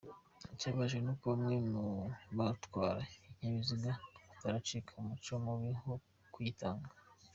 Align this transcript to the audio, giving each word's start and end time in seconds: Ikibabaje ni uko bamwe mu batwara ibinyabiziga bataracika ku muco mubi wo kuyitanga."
Ikibabaje 0.53 0.97
ni 1.01 1.09
uko 1.13 1.25
bamwe 1.31 1.55
mu 1.73 1.85
batwara 2.37 3.01
ibinyabiziga 3.11 3.91
bataracika 4.29 4.89
ku 4.95 4.99
muco 5.07 5.33
mubi 5.43 5.71
wo 5.87 5.95
kuyitanga." 6.33 6.89